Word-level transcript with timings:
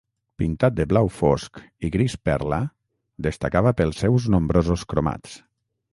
Pintat 0.41 0.75
de 0.77 0.85
blau 0.93 1.09
fosc 1.17 1.59
i 1.89 1.91
gris 1.97 2.15
perla, 2.29 2.59
destacava 3.29 3.75
pels 3.83 4.01
seus 4.05 4.29
nombrosos 4.37 4.87
cromats. 4.95 5.37